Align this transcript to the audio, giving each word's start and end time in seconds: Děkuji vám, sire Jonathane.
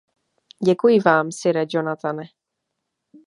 Děkuji 0.65 0.99
vám, 0.99 1.31
sire 1.31 1.65
Jonathane. 1.69 2.23